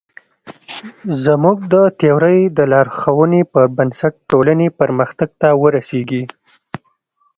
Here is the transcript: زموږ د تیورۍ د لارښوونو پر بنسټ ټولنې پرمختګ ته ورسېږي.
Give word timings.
زموږ 1.23 1.57
د 1.73 1.75
تیورۍ 1.99 2.39
د 2.57 2.59
لارښوونو 2.71 3.39
پر 3.53 3.65
بنسټ 3.77 4.13
ټولنې 4.29 4.67
پرمختګ 4.79 5.29
ته 5.41 5.49
ورسېږي. 5.61 6.23